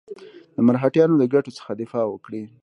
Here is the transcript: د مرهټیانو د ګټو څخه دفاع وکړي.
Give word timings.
د 0.55 0.57
مرهټیانو 0.67 1.15
د 1.19 1.23
ګټو 1.33 1.51
څخه 1.57 1.71
دفاع 1.81 2.05
وکړي. 2.09 2.43